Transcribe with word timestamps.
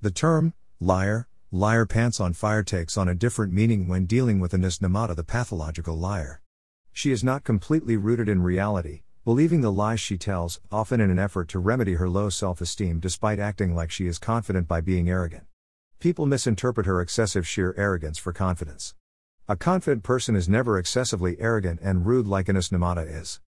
The 0.00 0.12
term, 0.12 0.54
liar, 0.78 1.26
liar 1.50 1.84
pants 1.84 2.20
on 2.20 2.32
fire 2.32 2.62
takes 2.62 2.96
on 2.96 3.08
a 3.08 3.16
different 3.16 3.52
meaning 3.52 3.88
when 3.88 4.06
dealing 4.06 4.38
with 4.38 4.54
Anis 4.54 4.78
Namata 4.78 5.16
the 5.16 5.24
pathological 5.24 5.98
liar. 5.98 6.40
She 6.92 7.10
is 7.10 7.24
not 7.24 7.42
completely 7.42 7.96
rooted 7.96 8.28
in 8.28 8.40
reality, 8.40 9.02
believing 9.24 9.60
the 9.60 9.72
lies 9.72 9.98
she 9.98 10.16
tells, 10.16 10.60
often 10.70 11.00
in 11.00 11.10
an 11.10 11.18
effort 11.18 11.48
to 11.48 11.58
remedy 11.58 11.94
her 11.94 12.08
low 12.08 12.28
self 12.28 12.60
esteem 12.60 13.00
despite 13.00 13.40
acting 13.40 13.74
like 13.74 13.90
she 13.90 14.06
is 14.06 14.20
confident 14.20 14.68
by 14.68 14.80
being 14.80 15.10
arrogant. 15.10 15.46
People 15.98 16.26
misinterpret 16.26 16.86
her 16.86 17.00
excessive 17.00 17.44
sheer 17.44 17.74
arrogance 17.76 18.18
for 18.18 18.32
confidence. 18.32 18.94
A 19.48 19.56
confident 19.56 20.04
person 20.04 20.36
is 20.36 20.48
never 20.48 20.78
excessively 20.78 21.36
arrogant 21.40 21.80
and 21.82 22.06
rude 22.06 22.28
like 22.28 22.48
Anis 22.48 22.68
Namata 22.68 23.04
is. 23.04 23.40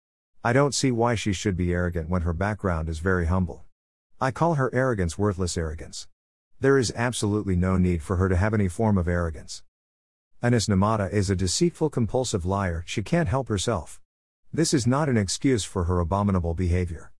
I 0.43 0.55
don't 0.55 0.75
see 0.75 0.93
why 0.93 1.15
she 1.15 1.35
should 1.35 1.59
be 1.59 1.75
arrogant 1.75 2.09
when 2.09 2.23
her 2.23 2.33
background 2.33 2.89
is 2.89 3.01
very 3.01 3.27
humble. 3.27 3.67
I 4.19 4.31
call 4.31 4.55
her 4.55 4.75
arrogance 4.75 5.19
worthless 5.19 5.59
arrogance. 5.59 6.09
There 6.61 6.77
is 6.77 6.93
absolutely 6.97 7.55
no 7.55 7.79
need 7.79 8.03
for 8.03 8.17
her 8.17 8.29
to 8.29 8.35
have 8.35 8.53
any 8.53 8.67
form 8.67 8.99
of 8.99 9.07
arrogance. 9.07 9.63
Anis 10.43 10.67
Namata 10.67 11.09
is 11.13 11.31
a 11.31 11.37
deceitful 11.37 11.89
compulsive 11.89 12.45
liar, 12.45 12.83
she 12.85 13.01
can't 13.01 13.29
help 13.29 13.47
herself. 13.47 14.01
This 14.53 14.75
is 14.75 14.85
not 14.85 15.09
an 15.09 15.17
excuse 15.17 15.63
for 15.63 15.85
her 15.85 16.01
abominable 16.01 16.55
behavior. 16.55 17.13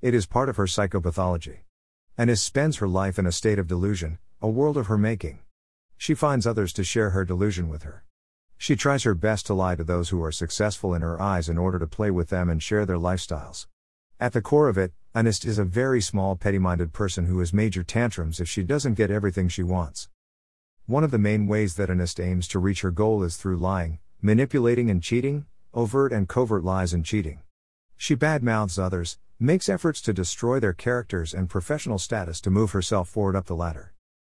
It 0.00 0.14
is 0.14 0.26
part 0.26 0.48
of 0.48 0.56
her 0.58 0.66
psychopathology. 0.66 1.64
Anis 2.16 2.40
spends 2.40 2.76
her 2.76 2.86
life 2.86 3.18
in 3.18 3.26
a 3.26 3.32
state 3.32 3.58
of 3.58 3.66
delusion, 3.66 4.18
a 4.40 4.48
world 4.48 4.76
of 4.76 4.86
her 4.86 4.98
making. 4.98 5.40
She 5.96 6.14
finds 6.14 6.46
others 6.46 6.72
to 6.74 6.84
share 6.84 7.10
her 7.10 7.24
delusion 7.24 7.68
with 7.68 7.82
her. 7.82 8.04
She 8.56 8.76
tries 8.76 9.02
her 9.02 9.16
best 9.16 9.46
to 9.46 9.54
lie 9.54 9.74
to 9.74 9.82
those 9.82 10.10
who 10.10 10.22
are 10.22 10.30
successful 10.30 10.94
in 10.94 11.02
her 11.02 11.20
eyes 11.20 11.48
in 11.48 11.58
order 11.58 11.80
to 11.80 11.88
play 11.88 12.12
with 12.12 12.28
them 12.28 12.48
and 12.48 12.62
share 12.62 12.86
their 12.86 12.98
lifestyles. 12.98 13.66
At 14.20 14.34
the 14.34 14.40
core 14.40 14.68
of 14.68 14.78
it, 14.78 14.92
Anis 15.16 15.44
is 15.44 15.60
a 15.60 15.64
very 15.64 16.00
small 16.00 16.34
petty 16.34 16.58
minded 16.58 16.92
person 16.92 17.26
who 17.26 17.38
has 17.38 17.52
major 17.52 17.84
tantrums 17.84 18.40
if 18.40 18.48
she 18.48 18.64
doesn't 18.64 18.94
get 18.94 19.12
everything 19.12 19.46
she 19.46 19.62
wants. 19.62 20.08
One 20.86 21.04
of 21.04 21.12
the 21.12 21.18
main 21.18 21.46
ways 21.46 21.76
that 21.76 21.88
Anis 21.88 22.18
aims 22.18 22.48
to 22.48 22.58
reach 22.58 22.80
her 22.80 22.90
goal 22.90 23.22
is 23.22 23.36
through 23.36 23.58
lying, 23.58 24.00
manipulating, 24.20 24.90
and 24.90 25.00
cheating, 25.00 25.46
overt 25.72 26.12
and 26.12 26.28
covert 26.28 26.64
lies 26.64 26.92
and 26.92 27.04
cheating. 27.04 27.42
She 27.96 28.16
badmouths 28.16 28.76
others, 28.76 29.20
makes 29.38 29.68
efforts 29.68 30.00
to 30.00 30.12
destroy 30.12 30.58
their 30.58 30.72
characters 30.72 31.32
and 31.32 31.48
professional 31.48 32.00
status 32.00 32.40
to 32.40 32.50
move 32.50 32.72
herself 32.72 33.08
forward 33.08 33.36
up 33.36 33.46
the 33.46 33.54
ladder. 33.54 33.94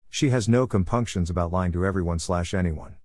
She 0.09 0.29
has 0.29 0.47
no 0.47 0.65
compunctions 0.65 1.29
about 1.29 1.51
lying 1.51 1.73
to 1.73 1.85
everyone 1.85 2.19
slash 2.19 2.53
anyone. 2.53 2.95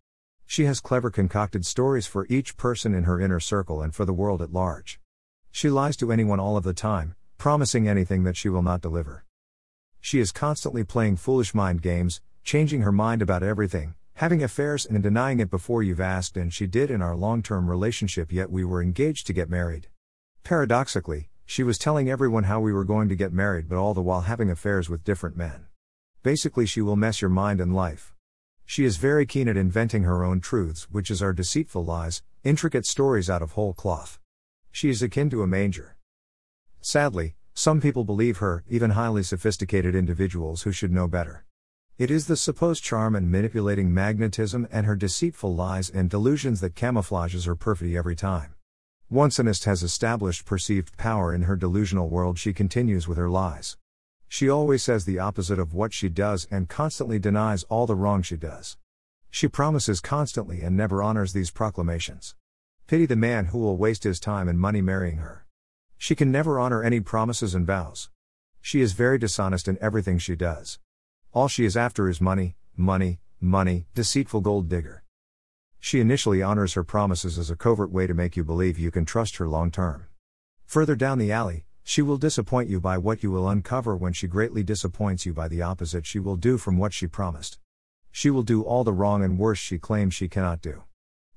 She 0.46 0.66
has 0.66 0.78
clever 0.78 1.10
concocted 1.10 1.66
stories 1.66 2.06
for 2.06 2.24
each 2.30 2.56
person 2.56 2.94
in 2.94 3.02
her 3.02 3.20
inner 3.20 3.40
circle 3.40 3.82
and 3.82 3.92
for 3.92 4.04
the 4.04 4.12
world 4.12 4.40
at 4.42 4.52
large. 4.52 5.00
She 5.50 5.70
lies 5.70 5.96
to 5.96 6.12
anyone 6.12 6.38
all 6.38 6.56
of 6.56 6.62
the 6.62 6.72
time, 6.72 7.16
promising 7.38 7.88
anything 7.88 8.24
that 8.24 8.36
she 8.36 8.48
will 8.48 8.62
not 8.62 8.80
deliver. 8.80 9.24
She 10.00 10.20
is 10.20 10.32
constantly 10.32 10.84
playing 10.84 11.16
foolish 11.16 11.54
mind 11.54 11.82
games, 11.82 12.20
changing 12.42 12.82
her 12.82 12.92
mind 12.92 13.22
about 13.22 13.42
everything, 13.42 13.94
having 14.14 14.42
affairs 14.42 14.84
and 14.86 15.02
denying 15.02 15.40
it 15.40 15.50
before 15.50 15.82
you've 15.82 16.00
asked, 16.00 16.36
and 16.36 16.52
she 16.52 16.66
did 16.66 16.90
in 16.90 17.02
our 17.02 17.16
long 17.16 17.42
term 17.42 17.68
relationship, 17.70 18.32
yet 18.32 18.50
we 18.50 18.64
were 18.64 18.82
engaged 18.82 19.27
to 19.27 19.32
get 19.32 19.48
married. 19.48 19.88
Paradoxically, 20.42 21.30
she 21.46 21.62
was 21.62 21.78
telling 21.78 22.08
everyone 22.08 22.44
how 22.44 22.60
we 22.60 22.72
were 22.72 22.84
going 22.84 23.08
to 23.08 23.16
get 23.16 23.32
married, 23.32 23.68
but 23.68 23.78
all 23.78 23.94
the 23.94 24.02
while 24.02 24.22
having 24.22 24.50
affairs 24.50 24.88
with 24.88 25.05
different 25.05 25.36
men. 25.36 25.66
Basically, 26.22 26.66
she 26.66 26.80
will 26.80 26.96
mess 26.96 27.20
your 27.20 27.30
mind 27.30 27.60
and 27.60 27.74
life. 27.74 28.14
She 28.64 28.84
is 28.84 28.96
very 28.96 29.27
keen 29.27 29.48
at 29.48 29.56
inventing 29.56 30.05
her 30.05 30.24
own 30.24 30.40
truths, 30.40 30.90
which 30.90 31.10
is 31.10 31.22
our 31.22 31.32
deceitful 31.32 31.84
lies, 31.84 32.22
intricate 32.44 32.86
stories 32.86 33.28
out 33.28 33.42
of 33.42 33.52
whole 33.52 33.74
cloth. 33.74 34.18
She 34.70 34.88
is 34.88 35.02
akin 35.02 35.28
to 35.30 35.42
a 35.42 35.46
manger. 35.46 35.96
Sadly, 36.86 37.34
some 37.54 37.80
people 37.80 38.04
believe 38.04 38.38
her, 38.38 38.62
even 38.68 38.90
highly 38.90 39.22
sophisticated 39.22 39.94
individuals 39.94 40.64
who 40.64 40.70
should 40.70 40.92
know 40.92 41.08
better. 41.08 41.46
It 41.96 42.10
is 42.10 42.27
the 42.27 42.36
supposed 42.36 42.84
charm 42.84 43.16
and 43.16 43.32
manipulating 43.32 43.94
magnetism 43.94 44.68
and 44.70 44.84
her 44.84 44.94
deceitful 44.94 45.55
lies 45.55 45.88
and 45.88 46.10
delusions 46.10 46.60
that 46.60 46.74
camouflages 46.74 47.46
her 47.46 47.56
perfidy 47.56 47.96
every 47.96 48.14
time. 48.14 48.55
Once 49.08 49.40
Anis 49.40 49.64
has 49.64 49.83
established 49.83 50.45
perceived 50.45 50.98
power 50.98 51.34
in 51.34 51.45
her 51.45 51.56
delusional 51.56 52.11
world, 52.11 52.39
she 52.39 52.52
continues 52.52 53.08
with 53.08 53.16
her 53.16 53.30
lies. 53.30 53.78
She 54.28 54.51
always 54.51 54.83
says 54.83 55.06
the 55.06 55.18
opposite 55.18 55.58
of 55.58 55.72
what 55.72 55.95
she 55.95 56.11
does 56.11 56.46
and 56.51 56.68
constantly 56.68 57.18
denies 57.18 57.62
all 57.70 57.86
the 57.86 57.96
wrong 57.96 58.20
she 58.20 58.36
does. 58.36 58.77
She 59.30 59.48
promises 59.48 60.02
constantly 60.02 60.61
and 60.61 60.77
never 60.77 61.02
honors 61.02 61.33
these 61.33 61.51
proclamations. 61.51 62.34
Pity 62.86 63.06
the 63.06 63.16
man 63.16 63.46
who 63.46 63.58
will 63.58 63.78
waste 63.78 64.05
his 64.05 64.20
time 64.20 64.48
and 64.48 64.61
money 64.61 64.83
marrying 64.83 65.16
her. 65.16 65.43
She 65.96 66.14
can 66.14 66.30
never 66.30 66.58
honor 66.58 66.82
any 66.82 67.00
promises 67.00 67.55
and 67.55 67.66
vows. 67.66 68.10
She 68.60 68.80
is 68.80 68.92
very 68.92 69.18
dishonest 69.18 69.68
in 69.68 69.78
everything 69.80 70.18
she 70.18 70.36
does. 70.36 70.78
All 71.32 71.48
she 71.48 71.64
is 71.64 71.77
after 71.77 72.08
is 72.08 72.20
money, 72.20 72.56
money, 72.77 73.20
money, 73.40 73.86
deceitful 73.94 74.40
gold 74.40 74.68
digger. 74.68 75.02
She 75.80 76.00
initially 76.00 76.42
honors 76.42 76.74
her 76.74 76.84
promises 76.84 77.38
as 77.38 77.50
a 77.50 77.56
covert 77.56 77.90
way 77.90 78.06
to 78.06 78.14
make 78.14 78.36
you 78.36 78.44
believe 78.44 78.78
you 78.78 78.90
can 78.90 79.04
trust 79.04 79.36
her 79.36 79.48
long 79.48 79.70
term. 79.70 80.06
Further 80.64 80.96
down 80.96 81.18
the 81.18 81.30
alley, 81.30 81.66
she 81.83 82.00
will 82.00 82.16
disappoint 82.16 82.70
you 82.70 82.80
by 82.80 82.96
what 82.96 83.22
you 83.22 83.30
will 83.30 83.48
uncover 83.48 83.94
when 83.94 84.14
she 84.14 84.27
greatly 84.27 84.62
disappoints 84.62 85.27
you 85.27 85.34
by 85.34 85.48
the 85.48 85.60
opposite 85.60 86.06
she 86.06 86.18
will 86.18 86.36
do 86.36 86.56
from 86.56 86.78
what 86.78 86.94
she 86.94 87.06
promised. 87.06 87.58
She 88.10 88.30
will 88.30 88.42
do 88.42 88.62
all 88.62 88.84
the 88.84 88.92
wrong 88.92 89.22
and 89.22 89.38
worse 89.38 89.58
she 89.58 89.78
claims 89.78 90.14
she 90.14 90.28
cannot 90.28 90.62
do. 90.62 90.84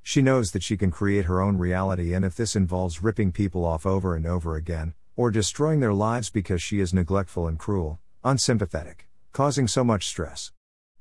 She 0.07 0.22
knows 0.22 0.51
that 0.51 0.63
she 0.63 0.78
can 0.78 0.90
create 0.90 1.25
her 1.25 1.41
own 1.41 1.57
reality, 1.57 2.13
and 2.13 2.23
if 2.23 2.34
this 2.34 2.56
involves 2.56 3.03
ripping 3.03 3.34
people 3.34 3.66
off 3.66 3.85
over 3.85 4.16
and 4.16 4.25
over 4.25 4.56
again, 4.56 4.94
or 5.18 5.31
destroying 5.31 5.81
their 5.81 5.94
lives 5.94 6.29
because 6.29 6.63
she 6.63 6.79
is 6.79 6.94
neglectful 6.94 7.45
and 7.45 7.59
cruel, 7.59 8.00
unsympathetic, 8.23 9.09
causing 9.34 9.67
so 9.67 9.84
much 9.84 10.07
stress. 10.07 10.53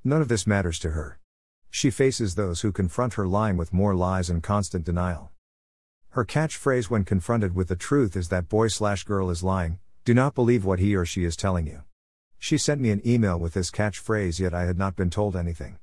None 0.02 0.20
of 0.20 0.26
this 0.26 0.44
matters 0.44 0.80
to 0.80 0.90
her. 0.90 1.20
She 1.70 1.88
faces 1.88 2.34
those 2.34 2.62
who 2.62 2.72
confront 2.72 3.14
her 3.14 3.28
lying 3.28 3.56
with 3.56 3.72
more 3.72 3.94
lies 3.94 4.28
and 4.28 4.42
constant 4.42 4.84
denial. 4.84 5.30
Her 6.08 6.24
catchphrase 6.24 6.90
when 6.90 7.04
confronted 7.04 7.54
with 7.54 7.68
the 7.68 7.76
truth 7.76 8.16
is 8.16 8.28
that 8.30 8.48
boy 8.48 8.66
slash 8.66 9.04
girl 9.04 9.30
is 9.30 9.44
lying, 9.44 9.78
do 10.04 10.14
not 10.14 10.34
believe 10.34 10.64
what 10.64 10.80
he 10.80 10.96
or 10.96 11.06
she 11.06 11.22
is 11.22 11.36
telling 11.36 11.68
you. 11.68 11.84
She 12.40 12.58
sent 12.58 12.80
me 12.80 12.90
an 12.90 13.06
email 13.06 13.38
with 13.38 13.54
this 13.54 13.70
catchphrase, 13.70 14.40
yet 14.40 14.52
I 14.52 14.64
had 14.64 14.76
not 14.76 14.96
been 14.96 15.10
told 15.10 15.36
anything. 15.36 15.78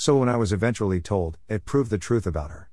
So 0.00 0.16
when 0.18 0.28
I 0.28 0.36
was 0.36 0.52
eventually 0.52 1.00
told, 1.00 1.38
it 1.48 1.64
proved 1.64 1.90
the 1.90 1.98
truth 1.98 2.24
about 2.24 2.52
her. 2.52 2.70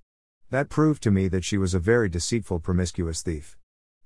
That 0.51 0.69
proved 0.69 1.01
to 1.01 1.09
me 1.09 1.27
that 1.29 1.43
she 1.43 1.57
was 1.57 1.73
a 1.73 1.79
very 1.79 2.07
deceitful, 2.07 2.59
promiscuous 2.59 3.23
thief. 3.23 3.57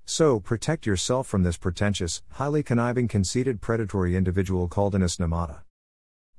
So, 0.06 0.40
protect 0.40 0.86
yourself 0.86 1.26
from 1.26 1.42
this 1.42 1.58
pretentious, 1.58 2.22
highly 2.30 2.62
conniving, 2.62 3.08
conceited, 3.08 3.60
predatory 3.60 4.16
individual 4.16 4.68
called 4.68 4.94
Anis 4.94 5.18
Namata. 5.18 5.64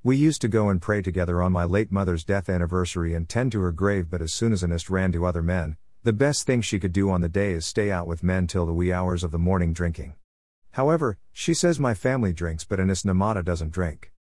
We 0.02 0.18
used 0.18 0.42
to 0.42 0.48
go 0.48 0.70
and 0.70 0.82
pray 0.82 1.04
together 1.04 1.40
on 1.44 1.52
my 1.52 1.66
late 1.66 1.92
mother's 1.92 2.24
death 2.24 2.50
anniversary 2.50 3.14
and 3.14 3.30
tend 3.30 3.52
to 3.52 3.62
her 3.62 3.72
grave, 3.72 4.10
but 4.10 4.24
as 4.24 4.34
soon 4.34 4.52
as 4.52 4.64
Anis 4.64 4.90
ran 4.90 5.12
to 5.12 5.28
other 5.28 5.44
men, 5.44 5.78
the 6.02 6.14
best 6.14 6.48
thing 6.48 6.62
she 6.62 6.80
could 6.80 6.94
do 6.94 7.12
on 7.12 7.22
the 7.22 7.30
day 7.30 7.52
is 7.52 7.64
stay 7.64 7.92
out 7.92 8.08
with 8.08 8.24
men 8.24 8.48
till 8.48 8.66
the 8.66 8.74
wee 8.74 8.92
hours 8.92 9.24
of 9.24 9.30
the 9.30 9.38
morning 9.38 9.72
drinking. 9.72 10.16
However, 10.72 11.20
she 11.32 11.54
says 11.54 11.80
my 11.80 11.94
family 11.94 12.34
drinks, 12.34 12.64
but 12.64 12.80
Anis 12.80 13.04
Namata 13.04 13.46
doesn't 13.46 13.72
drink. 13.72 14.11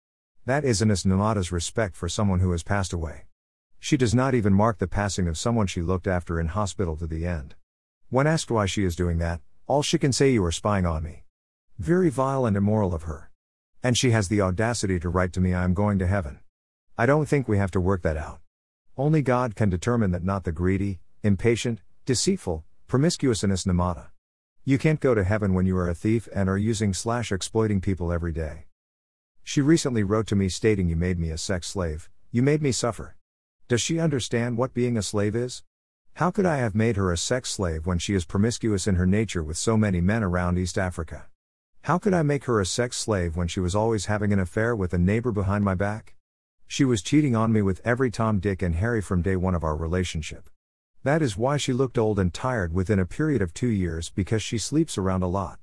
That 0.47 0.65
is 0.65 0.81
Anis 0.81 1.03
Namata's 1.03 1.51
respect 1.51 1.95
for 1.95 2.09
someone 2.09 2.39
who 2.39 2.51
has 2.51 2.63
passed 2.63 2.93
away. 2.93 3.25
She 3.77 3.95
does 3.95 4.15
not 4.15 4.33
even 4.33 4.53
mark 4.53 4.79
the 4.79 4.87
passing 4.87 5.27
of 5.27 5.37
someone 5.37 5.67
she 5.67 5.83
looked 5.83 6.07
after 6.07 6.39
in 6.39 6.47
hospital 6.47 6.97
to 6.97 7.05
the 7.05 7.27
end. 7.27 7.53
When 8.09 8.25
asked 8.25 8.49
why 8.49 8.65
she 8.65 8.83
is 8.83 8.95
doing 8.95 9.19
that, 9.19 9.41
all 9.67 9.83
she 9.83 9.99
can 9.99 10.11
say 10.11 10.31
you 10.31 10.43
are 10.43 10.51
spying 10.51 10.83
on 10.83 11.03
me. 11.03 11.25
Very 11.77 12.09
vile 12.09 12.47
and 12.47 12.57
immoral 12.57 12.95
of 12.95 13.03
her. 13.03 13.29
And 13.83 13.95
she 13.95 14.09
has 14.11 14.29
the 14.29 14.41
audacity 14.41 14.99
to 15.01 15.09
write 15.09 15.31
to 15.33 15.39
me 15.39 15.53
I 15.53 15.63
am 15.63 15.75
going 15.75 15.99
to 15.99 16.07
heaven. 16.07 16.39
I 16.97 17.05
don't 17.05 17.27
think 17.27 17.47
we 17.47 17.59
have 17.59 17.71
to 17.71 17.79
work 17.79 18.01
that 18.01 18.17
out. 18.17 18.39
Only 18.97 19.21
God 19.21 19.55
can 19.55 19.69
determine 19.69 20.09
that 20.09 20.23
not 20.23 20.43
the 20.43 20.51
greedy, 20.51 21.01
impatient, 21.21 21.81
deceitful, 22.07 22.65
promiscuous 22.87 23.43
Anis 23.43 23.65
Namata. 23.65 24.07
You 24.65 24.79
can't 24.79 24.99
go 24.99 25.13
to 25.13 25.23
heaven 25.23 25.53
when 25.53 25.67
you 25.67 25.77
are 25.77 25.89
a 25.89 25.93
thief 25.93 26.27
and 26.33 26.49
are 26.49 26.57
using 26.57 26.95
slash 26.95 27.31
exploiting 27.31 27.79
people 27.79 28.11
every 28.11 28.31
day. 28.31 28.65
She 29.43 29.61
recently 29.61 30.03
wrote 30.03 30.27
to 30.27 30.35
me 30.35 30.49
stating, 30.49 30.87
You 30.87 30.95
made 30.95 31.19
me 31.19 31.29
a 31.29 31.37
sex 31.37 31.67
slave, 31.67 32.09
you 32.31 32.41
made 32.41 32.61
me 32.61 32.71
suffer. 32.71 33.15
Does 33.67 33.81
she 33.81 33.99
understand 33.99 34.57
what 34.57 34.73
being 34.73 34.97
a 34.97 35.01
slave 35.01 35.35
is? 35.35 35.63
How 36.15 36.29
could 36.29 36.45
I 36.45 36.57
have 36.57 36.75
made 36.75 36.97
her 36.97 37.11
a 37.11 37.17
sex 37.17 37.49
slave 37.49 37.85
when 37.85 37.97
she 37.97 38.13
is 38.13 38.25
promiscuous 38.25 38.85
in 38.85 38.95
her 38.95 39.05
nature 39.05 39.43
with 39.43 39.57
so 39.57 39.77
many 39.77 40.01
men 40.01 40.23
around 40.23 40.57
East 40.57 40.77
Africa? 40.77 41.27
How 41.83 41.97
could 41.97 42.13
I 42.13 42.21
make 42.21 42.45
her 42.45 42.59
a 42.59 42.65
sex 42.65 42.97
slave 42.97 43.35
when 43.35 43.47
she 43.47 43.59
was 43.59 43.75
always 43.75 44.05
having 44.05 44.31
an 44.31 44.39
affair 44.39 44.75
with 44.75 44.93
a 44.93 44.97
neighbor 44.97 45.31
behind 45.31 45.63
my 45.63 45.73
back? 45.73 46.15
She 46.67 46.85
was 46.85 47.01
cheating 47.01 47.35
on 47.35 47.51
me 47.51 47.61
with 47.61 47.81
every 47.83 48.11
Tom, 48.11 48.39
Dick, 48.39 48.61
and 48.61 48.75
Harry 48.75 49.01
from 49.01 49.21
day 49.21 49.35
one 49.35 49.55
of 49.55 49.63
our 49.63 49.75
relationship. 49.75 50.49
That 51.03 51.21
is 51.21 51.35
why 51.35 51.57
she 51.57 51.73
looked 51.73 51.97
old 51.97 52.19
and 52.19 52.33
tired 52.33 52.73
within 52.73 52.99
a 52.99 53.05
period 53.05 53.41
of 53.41 53.53
two 53.53 53.67
years 53.67 54.09
because 54.09 54.43
she 54.43 54.57
sleeps 54.57 54.97
around 54.97 55.23
a 55.23 55.27
lot. 55.27 55.59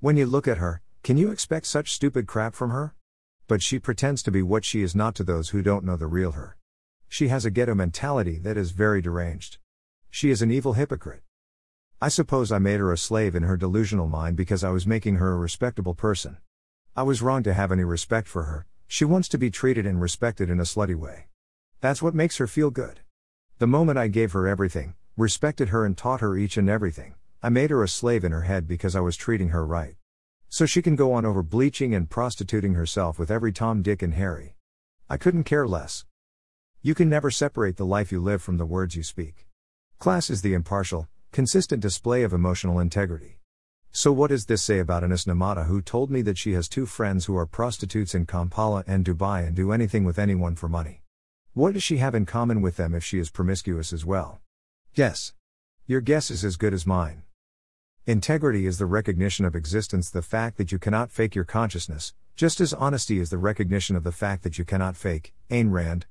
When 0.00 0.16
you 0.16 0.26
look 0.26 0.48
at 0.48 0.58
her, 0.58 0.80
can 1.02 1.16
you 1.16 1.30
expect 1.30 1.66
such 1.66 1.92
stupid 1.92 2.26
crap 2.26 2.54
from 2.54 2.70
her? 2.70 2.94
But 3.48 3.62
she 3.62 3.78
pretends 3.78 4.22
to 4.22 4.30
be 4.30 4.42
what 4.42 4.64
she 4.64 4.82
is 4.82 4.94
not 4.94 5.14
to 5.14 5.24
those 5.24 5.48
who 5.48 5.62
don't 5.62 5.84
know 5.84 5.96
the 5.96 6.06
real 6.06 6.32
her. 6.32 6.58
She 7.08 7.28
has 7.28 7.46
a 7.46 7.50
ghetto 7.50 7.74
mentality 7.74 8.38
that 8.40 8.58
is 8.58 8.72
very 8.72 9.00
deranged. 9.00 9.56
She 10.10 10.30
is 10.30 10.42
an 10.42 10.50
evil 10.50 10.74
hypocrite. 10.74 11.22
I 12.00 12.08
suppose 12.08 12.52
I 12.52 12.58
made 12.58 12.78
her 12.78 12.92
a 12.92 12.98
slave 12.98 13.34
in 13.34 13.44
her 13.44 13.56
delusional 13.56 14.06
mind 14.06 14.36
because 14.36 14.62
I 14.62 14.68
was 14.68 14.86
making 14.86 15.16
her 15.16 15.32
a 15.32 15.38
respectable 15.38 15.94
person. 15.94 16.36
I 16.94 17.02
was 17.04 17.22
wrong 17.22 17.42
to 17.42 17.54
have 17.54 17.72
any 17.72 17.84
respect 17.84 18.28
for 18.28 18.44
her, 18.44 18.66
She 18.90 19.04
wants 19.04 19.28
to 19.28 19.38
be 19.38 19.50
treated 19.50 19.84
and 19.86 20.00
respected 20.00 20.48
in 20.48 20.60
a 20.60 20.64
slutty 20.64 20.94
way. 20.94 21.26
That's 21.82 22.02
what 22.02 22.14
makes 22.14 22.38
her 22.38 22.46
feel 22.46 22.70
good. 22.70 23.00
The 23.58 23.66
moment 23.66 23.98
I 23.98 24.08
gave 24.08 24.32
her 24.32 24.48
everything, 24.48 24.94
respected 25.14 25.68
her, 25.68 25.84
and 25.84 25.96
taught 25.96 26.22
her 26.22 26.38
each 26.38 26.56
and 26.56 26.70
everything, 26.70 27.14
I 27.42 27.50
made 27.50 27.68
her 27.68 27.82
a 27.82 27.88
slave 27.88 28.24
in 28.24 28.32
her 28.32 28.42
head 28.42 28.66
because 28.66 28.96
I 28.96 29.00
was 29.00 29.14
treating 29.14 29.50
her 29.50 29.64
right. 29.64 29.96
So 30.48 30.64
she 30.64 30.80
can 30.80 30.96
go 30.96 31.12
on 31.12 31.26
over 31.26 31.42
bleaching 31.42 31.94
and 31.94 32.08
prostituting 32.08 32.74
herself 32.74 33.18
with 33.18 33.30
every 33.30 33.52
Tom, 33.52 33.82
Dick, 33.82 34.02
and 34.02 34.14
Harry. 34.14 34.54
I 35.08 35.16
couldn't 35.16 35.44
care 35.44 35.66
less. 35.66 36.04
You 36.80 36.94
can 36.94 37.08
never 37.08 37.30
separate 37.30 37.76
the 37.76 37.84
life 37.84 38.10
you 38.10 38.20
live 38.20 38.40
from 38.40 38.56
the 38.56 38.64
words 38.64 38.96
you 38.96 39.02
speak. 39.02 39.46
Class 39.98 40.30
is 40.30 40.42
the 40.42 40.54
impartial, 40.54 41.08
consistent 41.32 41.82
display 41.82 42.22
of 42.22 42.32
emotional 42.32 42.78
integrity. 42.78 43.40
So, 43.90 44.12
what 44.12 44.28
does 44.28 44.46
this 44.46 44.62
say 44.62 44.78
about 44.78 45.02
Anis 45.02 45.24
Namata, 45.24 45.66
who 45.66 45.82
told 45.82 46.10
me 46.10 46.22
that 46.22 46.38
she 46.38 46.52
has 46.52 46.68
two 46.68 46.86
friends 46.86 47.24
who 47.24 47.36
are 47.36 47.46
prostitutes 47.46 48.14
in 48.14 48.26
Kampala 48.26 48.84
and 48.86 49.04
Dubai 49.04 49.46
and 49.46 49.56
do 49.56 49.72
anything 49.72 50.04
with 50.04 50.18
anyone 50.18 50.54
for 50.54 50.68
money? 50.68 51.02
What 51.52 51.74
does 51.74 51.82
she 51.82 51.96
have 51.96 52.14
in 52.14 52.24
common 52.24 52.62
with 52.62 52.76
them 52.76 52.94
if 52.94 53.02
she 53.04 53.18
is 53.18 53.30
promiscuous 53.30 53.92
as 53.92 54.06
well? 54.06 54.40
Guess. 54.94 55.32
Your 55.86 56.00
guess 56.00 56.30
is 56.30 56.44
as 56.44 56.56
good 56.56 56.72
as 56.72 56.86
mine. 56.86 57.22
Integrity 58.08 58.64
is 58.64 58.78
the 58.78 58.86
recognition 58.86 59.44
of 59.44 59.54
existence, 59.54 60.08
the 60.08 60.22
fact 60.22 60.56
that 60.56 60.72
you 60.72 60.78
cannot 60.78 61.10
fake 61.10 61.34
your 61.34 61.44
consciousness, 61.44 62.14
just 62.36 62.58
as 62.58 62.72
honesty 62.72 63.18
is 63.18 63.28
the 63.28 63.36
recognition 63.36 63.96
of 63.96 64.02
the 64.02 64.12
fact 64.12 64.44
that 64.44 64.56
you 64.56 64.64
cannot 64.64 64.96
fake. 64.96 65.34
Ayn 65.50 65.70
Rand. 65.72 66.06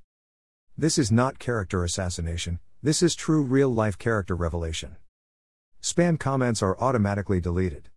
This 0.76 0.96
is 0.96 1.10
not 1.10 1.40
character 1.40 1.82
assassination, 1.82 2.60
this 2.84 3.02
is 3.02 3.16
true 3.16 3.42
real 3.42 3.68
life 3.68 3.98
character 3.98 4.36
revelation. 4.36 4.94
Spam 5.82 6.20
comments 6.20 6.62
are 6.62 6.78
automatically 6.78 7.40
deleted. 7.40 7.82